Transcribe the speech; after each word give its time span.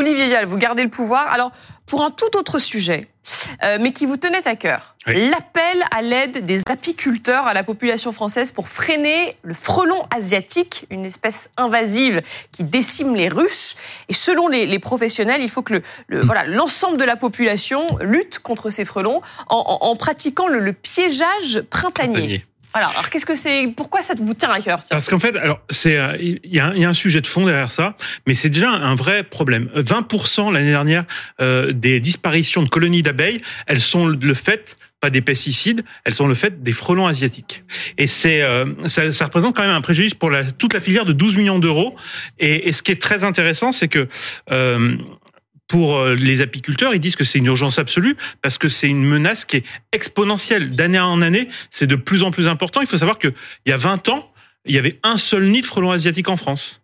Olivier 0.00 0.28
Vial, 0.28 0.46
vous 0.46 0.56
gardez 0.56 0.82
le 0.82 0.88
pouvoir. 0.88 1.30
Alors, 1.30 1.52
pour 1.84 2.02
un 2.02 2.10
tout 2.10 2.38
autre 2.38 2.58
sujet, 2.58 3.08
euh, 3.62 3.76
mais 3.78 3.92
qui 3.92 4.06
vous 4.06 4.16
tenait 4.16 4.48
à 4.48 4.56
cœur, 4.56 4.96
l'appel 5.06 5.84
à 5.90 6.00
l'aide 6.00 6.46
des 6.46 6.62
apiculteurs 6.70 7.46
à 7.46 7.52
la 7.52 7.64
population 7.64 8.10
française 8.10 8.50
pour 8.52 8.68
freiner 8.68 9.34
le 9.42 9.52
frelon 9.52 10.02
asiatique, 10.10 10.86
une 10.88 11.04
espèce 11.04 11.50
invasive 11.58 12.22
qui 12.50 12.64
décime 12.64 13.14
les 13.14 13.28
ruches. 13.28 13.74
Et 14.08 14.14
selon 14.14 14.48
les, 14.48 14.78
professionnels, 14.78 15.42
il 15.42 15.50
faut 15.50 15.60
que 15.60 15.82
le, 16.08 16.20
voilà 16.22 16.44
l'ensemble 16.44 16.96
de 16.96 17.04
la 17.04 17.16
population 17.16 17.86
lutte 18.00 18.38
contre 18.38 18.70
ces 18.70 18.86
frelons 18.86 19.20
en, 19.48 19.94
pratiquant 19.96 20.48
le, 20.48 20.72
piégeage 20.72 21.60
printanier. 21.68 22.46
Alors, 22.72 23.10
qu'est-ce 23.10 23.26
que 23.26 23.34
c'est 23.34 23.66
Pourquoi 23.76 24.02
ça 24.02 24.14
vous 24.16 24.34
tient 24.34 24.50
à 24.50 24.60
cœur 24.60 24.80
Parce 24.88 25.08
qu'en 25.08 25.18
fait, 25.18 25.36
alors 25.36 25.60
c'est 25.70 25.98
euh, 25.98 26.16
il 26.20 26.38
y, 26.44 26.60
a 26.60 26.68
un 26.68 26.94
sujet 26.94 27.20
de 27.20 27.26
fond 27.26 27.46
derrière 27.46 27.70
ça, 27.70 27.96
mais 28.26 28.34
c'est 28.34 28.48
déjà 28.48 28.70
un 28.70 28.94
vrai 28.94 29.24
problème. 29.24 29.68
20% 29.74 30.52
l'année 30.52 30.70
dernière 30.70 31.04
euh, 31.40 31.72
des 31.72 32.00
disparitions 32.00 32.62
de 32.62 32.68
colonies 32.68 33.02
d'abeilles, 33.02 33.40
elles 33.66 33.80
sont 33.80 34.06
le 34.06 34.34
fait 34.34 34.76
pas 35.00 35.10
des 35.10 35.22
pesticides, 35.22 35.82
elles 36.04 36.14
sont 36.14 36.26
le 36.26 36.34
fait 36.34 36.62
des 36.62 36.72
frelons 36.72 37.06
asiatiques. 37.06 37.64
Et 37.96 38.06
c'est 38.06 38.42
euh, 38.42 38.66
ça, 38.84 39.10
ça, 39.10 39.24
représente 39.24 39.56
quand 39.56 39.62
même 39.62 39.70
un 39.70 39.80
préjudice 39.80 40.14
pour 40.14 40.30
la, 40.30 40.44
toute 40.44 40.74
la 40.74 40.80
filière 40.80 41.06
de 41.06 41.12
12 41.12 41.36
millions 41.36 41.58
d'euros. 41.58 41.96
Et, 42.38 42.68
et, 42.68 42.72
ce 42.72 42.82
qui 42.82 42.92
est 42.92 43.00
très 43.00 43.24
intéressant, 43.24 43.72
c'est 43.72 43.88
que 43.88 44.08
euh, 44.52 44.96
pour 45.70 45.98
euh, 45.98 46.16
les 46.16 46.40
apiculteurs, 46.40 46.94
ils 46.94 47.00
disent 47.00 47.14
que 47.14 47.22
c'est 47.22 47.38
une 47.38 47.46
urgence 47.46 47.78
absolue 47.78 48.16
parce 48.42 48.58
que 48.58 48.68
c'est 48.68 48.88
une 48.88 49.04
menace 49.04 49.44
qui 49.44 49.58
est 49.58 49.64
exponentielle. 49.92 50.70
D'année 50.70 50.98
en 50.98 51.22
année, 51.22 51.48
c'est 51.70 51.86
de 51.86 51.94
plus 51.94 52.24
en 52.24 52.32
plus 52.32 52.48
important. 52.48 52.80
Il 52.80 52.88
faut 52.88 52.98
savoir 52.98 53.20
qu'il 53.20 53.32
y 53.66 53.72
a 53.72 53.76
20 53.76 54.08
ans, 54.08 54.32
il 54.66 54.74
y 54.74 54.78
avait 54.78 54.98
un 55.04 55.16
seul 55.16 55.44
nid 55.44 55.60
de 55.60 55.66
frelons 55.66 55.92
asiatiques 55.92 56.28
en 56.28 56.36
France. 56.36 56.82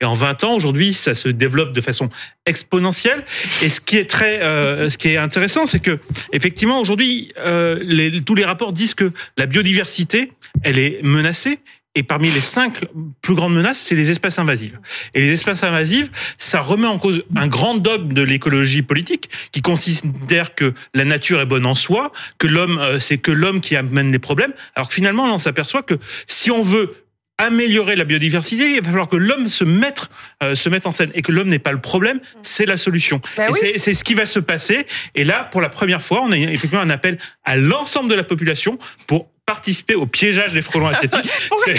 Et 0.00 0.06
en 0.06 0.14
20 0.14 0.42
ans, 0.44 0.54
aujourd'hui, 0.54 0.94
ça 0.94 1.14
se 1.14 1.28
développe 1.28 1.72
de 1.74 1.82
façon 1.82 2.08
exponentielle. 2.46 3.24
Et 3.60 3.68
ce 3.68 3.82
qui 3.82 3.98
est 3.98 4.08
très, 4.08 4.40
euh, 4.40 4.88
ce 4.88 4.96
qui 4.96 5.08
est 5.08 5.18
intéressant, 5.18 5.66
c'est 5.66 5.80
que 5.80 6.00
effectivement, 6.32 6.80
aujourd'hui, 6.80 7.30
euh, 7.36 8.20
tous 8.24 8.34
les 8.34 8.44
rapports 8.46 8.72
disent 8.72 8.94
que 8.94 9.12
la 9.36 9.44
biodiversité, 9.44 10.32
elle 10.62 10.78
est 10.78 11.00
menacée 11.02 11.60
et 11.94 12.02
parmi 12.02 12.30
les 12.30 12.40
cinq 12.40 12.84
plus 13.22 13.34
grandes 13.34 13.54
menaces, 13.54 13.78
c'est 13.78 13.94
les 13.94 14.10
espèces 14.10 14.38
invasives. 14.38 14.78
Et 15.14 15.20
les 15.20 15.32
espèces 15.32 15.62
invasives, 15.62 16.10
ça 16.38 16.60
remet 16.60 16.86
en 16.86 16.98
cause 16.98 17.20
un 17.36 17.46
grand 17.46 17.76
dogme 17.76 18.12
de 18.12 18.22
l'écologie 18.22 18.82
politique 18.82 19.30
qui 19.52 19.62
considère 19.62 20.54
que 20.54 20.74
la 20.94 21.04
nature 21.04 21.40
est 21.40 21.46
bonne 21.46 21.66
en 21.66 21.74
soi, 21.74 22.12
que 22.38 22.46
l'homme, 22.46 22.78
euh, 22.78 22.98
c'est 22.98 23.18
que 23.18 23.30
l'homme 23.30 23.60
qui 23.60 23.76
amène 23.76 24.10
les 24.10 24.18
problèmes. 24.18 24.52
Alors 24.74 24.88
que 24.88 24.94
finalement, 24.94 25.24
on 25.32 25.38
s'aperçoit 25.38 25.82
que 25.82 25.94
si 26.26 26.50
on 26.50 26.62
veut 26.62 26.94
améliorer 27.38 27.96
la 27.96 28.04
biodiversité, 28.04 28.76
il 28.76 28.80
va 28.80 28.90
falloir 28.90 29.08
que 29.08 29.16
l'homme 29.16 29.48
se 29.48 29.64
mette, 29.64 30.08
euh, 30.42 30.54
se 30.54 30.68
mette 30.68 30.86
en 30.86 30.92
scène 30.92 31.10
et 31.14 31.22
que 31.22 31.32
l'homme 31.32 31.48
n'est 31.48 31.58
pas 31.58 31.72
le 31.72 31.80
problème, 31.80 32.20
c'est 32.42 32.66
la 32.66 32.76
solution. 32.76 33.20
Bah 33.36 33.46
et 33.62 33.78
c'est 33.78 33.94
ce 33.94 34.04
qui 34.04 34.14
va 34.14 34.26
se 34.26 34.38
passer. 34.38 34.86
Et 35.14 35.24
là, 35.24 35.44
pour 35.44 35.60
la 35.60 35.68
première 35.68 36.00
fois, 36.00 36.22
on 36.22 36.30
a 36.30 36.38
effectivement 36.38 36.80
un 36.80 36.90
appel 36.90 37.18
à 37.44 37.56
l'ensemble 37.56 38.08
de 38.08 38.14
la 38.14 38.24
population 38.24 38.78
pour 39.06 39.30
participer 39.46 39.94
au 39.94 40.06
piégeage 40.06 40.52
des 40.52 40.62
frelons 40.62 40.88
asiatiques. 40.88 41.30
Pourquoi 41.48 41.72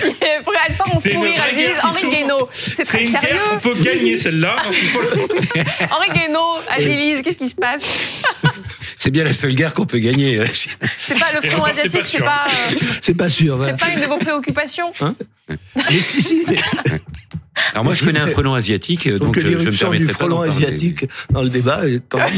elle 0.68 0.76
pas 0.76 0.86
en 0.86 1.88
Henri 1.88 2.10
Guénaud, 2.10 2.48
c'est 2.52 2.84
très 2.84 3.04
une 3.04 3.12
sérieux. 3.12 3.40
on 3.54 3.60
peut 3.60 3.76
gagner 3.82 4.18
celle-là. 4.18 4.56
Henri 5.92 6.10
Guénaud, 6.14 6.58
Agilise, 6.70 7.22
qu'est-ce 7.24 7.38
qui 7.38 7.50
se 7.50 7.56
passe 7.56 8.24
C'est 8.98 9.12
bien 9.12 9.24
la 9.24 9.34
seule 9.34 9.56
guerre 9.56 9.74
qu'on 9.74 9.86
peut 9.86 10.00
gagner. 10.00 10.40
C'est 11.00 11.20
pas 11.20 11.32
le 11.34 11.42
frelon 11.48 11.66
asiatique, 11.66 12.06
c'est 12.06 12.20
pas. 12.20 12.46
C'est 13.02 13.18
pas 13.18 13.30
sûr. 13.30 13.58
C'est 13.66 13.80
pas 13.80 13.90
une 13.90 14.02
de 14.02 14.06
vos 14.06 14.18
préoccupations. 14.18 14.94
Hein 15.02 15.16
mais 15.90 16.02
si, 16.02 16.22
si. 16.22 16.46
Alors 17.76 17.84
moi, 17.84 17.94
je 17.94 18.06
connais 18.06 18.22
un 18.22 18.28
frelon 18.28 18.54
asiatique, 18.54 19.10
donc 19.16 19.38
je, 19.38 19.50
je 19.50 19.70
me 19.70 19.78
permettrai 19.78 20.06
du 20.06 20.08
frelon 20.08 20.40
asiatique 20.40 21.06
dans 21.30 21.44
le 21.44 21.50
débat. 21.50 21.82
Quand 22.08 22.18
même, 22.20 22.32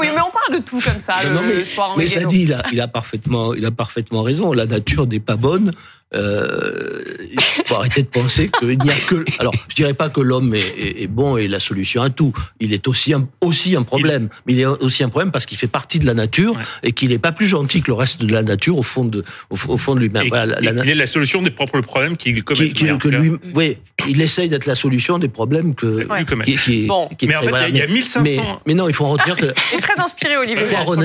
oui, 0.00 0.08
mais 0.14 0.22
on 0.22 0.30
parle 0.30 0.58
de 0.58 0.64
tout 0.64 0.80
comme 0.80 0.98
ça. 0.98 1.16
Non, 1.30 1.42
le, 1.42 1.48
mais, 1.48 1.64
mais 1.98 2.08
ça 2.08 2.24
dit, 2.24 2.44
il 2.44 2.54
a, 2.54 2.64
il 2.72 2.80
a 2.80 2.88
parfaitement, 2.88 3.52
il 3.52 3.66
a 3.66 3.70
parfaitement 3.70 4.22
raison. 4.22 4.54
La 4.54 4.64
nature 4.64 5.06
n'est 5.06 5.20
pas 5.20 5.36
bonne. 5.36 5.72
Euh, 6.14 7.02
il 7.30 7.40
faut 7.40 7.74
arrêter 7.74 8.02
de 8.02 8.08
penser 8.08 8.50
qu'il 8.58 8.78
n'y 8.78 8.90
a 8.90 8.94
que. 9.08 9.24
Alors, 9.38 9.52
je 9.68 9.74
dirais 9.74 9.92
pas 9.92 10.08
que 10.08 10.20
l'homme 10.20 10.54
est, 10.54 11.02
est, 11.02 11.06
bon 11.06 11.36
et 11.36 11.48
la 11.48 11.60
solution 11.60 12.02
à 12.02 12.08
tout. 12.08 12.32
Il 12.60 12.72
est 12.72 12.88
aussi 12.88 13.12
un, 13.12 13.28
aussi 13.42 13.76
un 13.76 13.82
problème, 13.82 14.28
mais 14.46 14.54
il 14.54 14.60
est 14.60 14.66
aussi 14.66 15.04
un 15.04 15.10
problème 15.10 15.30
parce 15.30 15.44
qu'il 15.44 15.58
fait 15.58 15.66
partie 15.66 15.98
de 15.98 16.06
la 16.06 16.14
nature 16.14 16.56
et 16.82 16.92
qu'il 16.92 17.10
n'est 17.10 17.18
pas 17.18 17.32
plus 17.32 17.46
gentil 17.46 17.82
que 17.82 17.88
le 17.88 17.94
reste 17.94 18.22
de 18.22 18.32
la 18.32 18.42
nature 18.42 18.78
au 18.78 18.82
fond 18.82 19.04
de 19.04 19.22
au, 19.50 19.56
fond 19.56 19.94
de 19.94 20.00
lui-même. 20.00 20.28
Voilà, 20.28 20.58
il 20.62 20.88
est 20.88 20.94
la 20.94 21.06
solution 21.06 21.42
des 21.42 21.50
propres 21.50 21.80
problèmes 21.82 22.16
qu'il 22.16 22.42
commet. 22.42 22.70
Qui, 22.70 22.98
que 22.98 23.08
lui, 23.08 23.32
oui, 23.54 23.76
il 24.08 24.22
essaye 24.22 24.48
d'être 24.48 24.66
la 24.66 24.74
solution 24.74 25.18
des 25.18 25.28
problèmes 25.28 25.74
que. 25.74 26.06
Ouais. 26.06 26.24
Qui, 26.44 26.56
qui, 26.56 26.86
bon. 26.86 27.08
mais 27.22 27.36
en 27.36 27.42
fait, 27.42 27.68
il 27.68 27.76
y 27.76 27.82
a 27.82 27.86
1500. 27.86 28.20
Mais, 28.22 28.38
mais, 28.66 28.74
non, 28.74 28.88
il 28.88 28.94
faut 28.94 29.04
en 29.04 29.10
retenir 29.10 29.36
que. 29.36 29.46
Il 29.72 29.78
est 29.78 29.80
très 29.80 30.00
inspiré, 30.00 30.36
Olivier. 30.38 30.62
Il 30.62 30.76
faut, 30.76 30.94
en, 30.94 31.02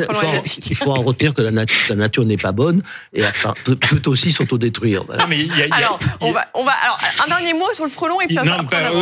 il 0.69 0.75
faut 0.75 0.91
en 0.91 1.01
retenir 1.01 1.33
que 1.33 1.41
la, 1.41 1.51
nature, 1.51 1.77
la 1.89 1.95
nature 1.95 2.25
n'est 2.25 2.37
pas 2.37 2.51
bonne 2.51 2.81
et 3.13 3.23
peut, 3.65 3.75
peut 3.75 4.09
aussi 4.09 4.31
s'autodétruire. 4.31 4.92
Alors, 5.71 5.99
on 6.21 6.31
va, 6.31 6.47
on 6.53 6.63
va, 6.63 6.71
alors, 6.71 6.99
un 7.23 7.27
dernier 7.27 7.53
mot 7.53 7.71
sur 7.73 7.85
le 7.85 7.89
frelon 7.89 8.21
et 8.21 8.27
puis 8.27 8.35
Non, 8.35 8.57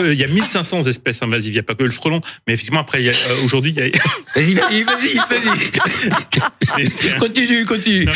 il 0.06 0.20
y 0.20 0.24
a 0.24 0.28
1500 0.28 0.84
espèces 0.84 1.22
invasives. 1.22 1.52
Il 1.52 1.56
n'y 1.56 1.60
a 1.60 1.64
pas 1.64 1.76
que 1.76 1.84
le 1.84 1.92
frelon, 1.92 2.22
mais 2.48 2.54
effectivement, 2.54 2.82
après, 2.82 3.06
euh, 3.06 3.12
aujourd'hui, 3.44 3.74
il 3.76 3.84
y 3.84 3.88
a. 3.88 3.92
Vas-y, 4.36 4.54
vas-y, 4.54 4.84
vas-y, 4.84 5.16
vas-y. 5.16 5.72
Continue, 7.20 7.66
continue. 7.66 8.06
Non, 8.06 8.12
en 8.12 8.16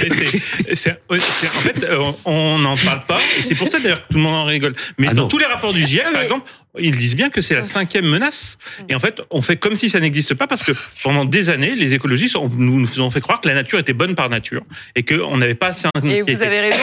fait, 1.18 1.84
euh, 1.84 2.12
on 2.24 2.58
n'en 2.60 2.78
parle 2.78 3.06
pas, 3.06 3.20
et 3.38 3.42
c'est 3.42 3.56
pour 3.56 3.68
ça 3.68 3.80
d'ailleurs 3.80 4.02
que 4.08 4.14
tout 4.14 4.18
le 4.18 4.24
monde 4.24 4.36
en 4.36 4.46
rigole. 4.46 4.76
Mais 4.98 5.08
ah 5.10 5.14
dans 5.14 5.28
tous 5.28 5.38
les 5.38 5.46
rapports 5.46 5.74
du 5.74 5.86
GIEC, 5.86 6.12
par 6.12 6.22
exemple, 6.22 6.50
ils 6.80 6.96
disent 6.96 7.16
bien 7.16 7.30
que 7.30 7.42
c'est 7.42 7.56
la 7.56 7.66
cinquième 7.66 8.06
menace. 8.06 8.58
Et 8.90 8.96
en 8.96 9.00
fait, 9.00 9.22
on 9.30 9.42
fait 9.42 9.58
comme 9.58 9.76
si 9.76 9.90
ça 9.90 10.00
n'existe 10.00 10.34
pas 10.34 10.48
parce 10.48 10.64
que 10.64 10.72
pendant 11.04 11.26
des 11.26 11.50
années, 11.50 11.76
les 11.76 11.94
écologistes 11.94 12.36
nous, 12.36 12.80
nous 12.80 13.02
ont 13.02 13.12
fait 13.12 13.22
croire 13.22 13.42
que 13.42 13.48
la 13.48 13.56
nature 13.56 13.80
était 13.80 13.94
bonne 13.94 14.16
par 14.16 14.30
nature 14.30 14.64
et 14.96 15.04
qu'on 15.04 15.38
n'avait 15.38 15.56
pas 15.56 15.68
assez. 15.68 15.88
Et 16.04 16.22
vous 16.22 16.44
avez 16.44 16.60
raison, 16.62 16.78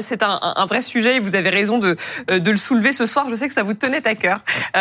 c'est 0.00 0.22
un, 0.22 0.31
un, 0.40 0.66
vrai 0.66 0.82
sujet 0.82 1.16
et 1.16 1.20
vous 1.20 1.36
avez 1.36 1.50
raison 1.50 1.78
de, 1.78 1.96
de 2.28 2.50
le 2.50 2.56
soulever 2.56 2.92
ce 2.92 3.06
soir. 3.06 3.26
Je 3.28 3.34
sais 3.34 3.48
que 3.48 3.54
ça 3.54 3.62
vous 3.62 3.74
tenait 3.74 4.06
à 4.06 4.14
cœur. 4.14 4.40
Euh, 4.76 4.80